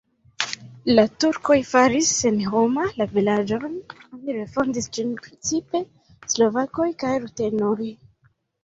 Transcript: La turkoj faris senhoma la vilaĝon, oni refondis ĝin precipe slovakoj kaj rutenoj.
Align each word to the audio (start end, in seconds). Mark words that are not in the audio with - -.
La 0.99 1.03
turkoj 1.23 1.57
faris 1.71 2.09
senhoma 2.21 2.87
la 3.01 3.09
vilaĝon, 3.13 3.77
oni 4.17 4.39
refondis 4.41 4.91
ĝin 4.99 5.13
precipe 5.23 5.87
slovakoj 6.35 6.93
kaj 7.07 7.17
rutenoj. 7.29 7.97